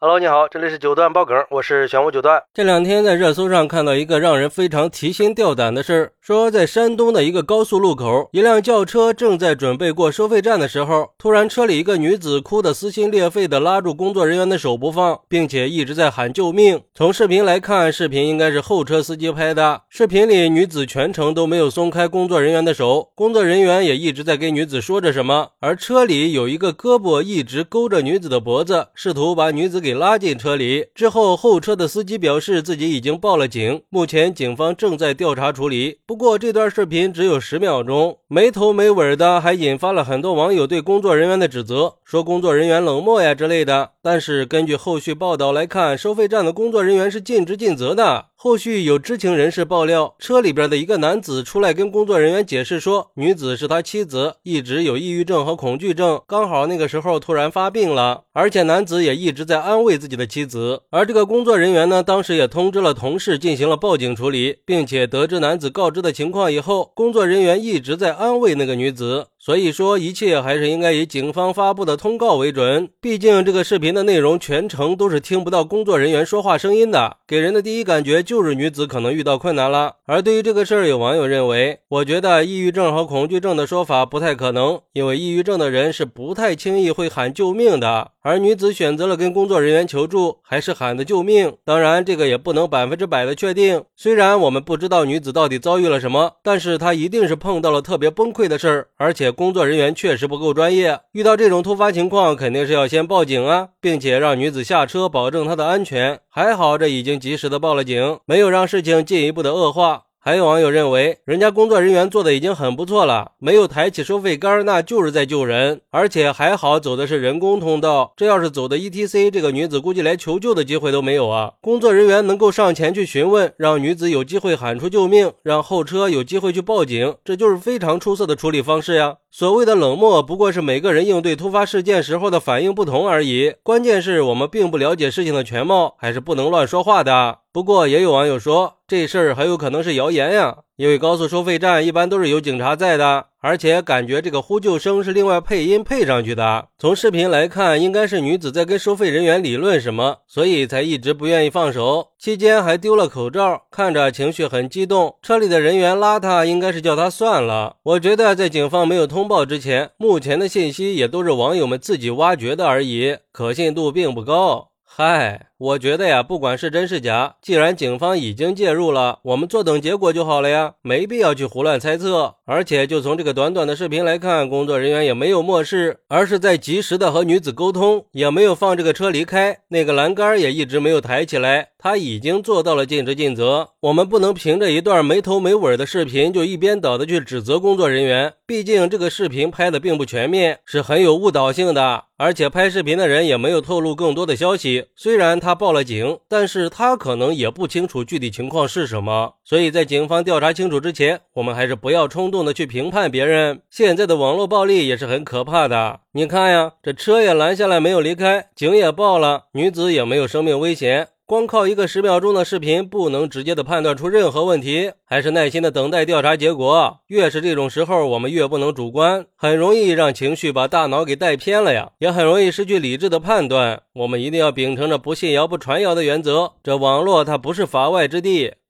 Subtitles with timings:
[0.00, 2.40] Hello，你好，这里是九段爆梗，我是玄武九段。
[2.54, 16.80] 这两天在热搜上看到一个让人非常提心吊胆的事儿，说在山东的一个高速路口，一辆轿车正在准备过收费站的时候，突然车里一个女子哭得撕心裂肺的拉住工作人员的手不放，并且一直在喊救命。
[16.94, 19.82] 从视频来看，视频应该是后车司机拍的。
[19.88, 29.87] 视频里女子全程都没有松开工作人员的手，工作人员也一直在跟女子说着什么，而车里有一个胳膊一直勾着女子的脖子，试图把女子给。
[29.88, 36.00] 给拉进车里之后，后车的司机表示自己已经报了警，目前警方正在调查处理。
[36.04, 43.92] 不过这段视频只有十秒钟，没头没尾的，还引发了很多网友对工作人员的指责，说工作人员冷漠呀之类的。
[44.02, 48.26] 但是根据后续报道来看，收费站的工作人员是尽职尽责的。
[48.40, 60.82] 后续有知情人士爆料，车里边的一个男子出来跟工作人员解释说，女子是他妻子，一直有抑郁症和恐惧症，刚好那个时候突然发病了，而且男子也一直在安慰自己的妻子。
[60.90, 69.26] 而这个工作人员呢，当时也通知了同事进行了报警处理，并且得知男子告知的情况以后，工作人员一直在安慰那个女子。
[69.40, 72.90] 所以说，一切还是应该以警方发布的通告为准。
[73.00, 78.22] 毕竟这个视频的内容全程都是听不到工作人员说话声音的，给人的第一感觉。
[78.22, 88.10] 就是女子可能遇到困难了，而对于这个事儿，有网友认为，我觉得抑郁症和恐惧症的说法不太可能，因为抑郁症的人是不太轻易会喊救命的。
[88.28, 91.56] 而女子选择了跟工作人员求助，还是喊的救命。
[91.64, 93.82] 当然，这个也不能百分之百的确定。
[93.96, 101.00] 虽然我们不知道女子到底遭遇了什么，但是她一定是碰到了特别崩溃的事儿，而且工作人员确实不够专业。
[101.12, 106.20] 遇到这种突发情况，肯定是要先报警啊，并且让女子下车，保证她的安全。
[106.28, 110.02] 还好，这已经及时的报了警，没有让事情进一步的恶化。
[110.28, 118.12] 还有网友认为，人家工作人员做的已经很不错了，没有抬起收费杆，那就是在救人，而且还好走的是人工通道。
[118.14, 121.52] 这要是走的 ETC，这个女子估计连求救的机会都没有啊！
[121.62, 129.16] 工作人员能够上前去询问，让女子有机会喊出救命，让后车有机会去报警，这就是非常出色的处理方式呀。
[129.30, 133.54] 所谓的冷漠，不过是每个人应对突发事件时候的反应不同而已。
[133.62, 137.40] 关键是我们并不了解事情的全貌，还是不能乱说话的。
[137.52, 146.68] 不过也有网友说，这事儿很有可能是谣言呀，因为高速收费站一般都是有警察在的，而且感觉这个呼救声是另外配音配上去的。
[146.78, 155.16] 从视频来看，应该是女子在跟收费人员理论什么，所以才一直不愿意放手，期间还丢了口罩，看着情绪很激动。
[155.20, 157.78] 车里的人员拉他，应该是叫他算了。
[157.82, 164.68] 我觉得在警方没有通报之前，目前的信息也都是网友们自己挖掘的而已，可信度并不高。
[164.84, 165.47] 嗨。
[165.58, 172.36] 我觉得呀，不管是真是假，既然警方已经介入了，我们坐等结果就好了呀，没必要去胡乱猜测。
[172.46, 183.70] 而且就从这个短短的视频来看，工作人员也没有漠视，而是在及时的和女子沟通，也没有放这个车离开，那个栏杆也一直没有抬起来，他已经做到了尽职尽责。
[183.80, 194.86] 我们不能凭着一段没头没尾的视频就一边倒的去指责工作人员，毕竟这个视频拍的并不全面，是很有误导性的，而且拍视频的人也没有透露更多的消息。
[194.94, 195.47] 虽然他。
[195.48, 203.62] 他报了警，但是他可能也不清楚具体情况是什么，所以在警方调查清楚之前，我们还是不要冲动的去评判别人。
[203.70, 211.08] 现在的网络暴力也是很可怕的，你看呀，这车也拦下来没有离开，警也报了，女子也没有生命危险。
[211.28, 217.00] 光靠一个十秒钟的视频，不能直接的判断出任何问题，还是耐心的等待调查结果。
[217.08, 223.82] 越是这种时候，我们越不能主观，很容易让情绪把大脑给带偏了呀，也很容易失去理智的判断。
[223.92, 226.52] 我们一定要秉承着不信谣、不传谣的原则。
[226.62, 228.54] 这网络它不是法外之地。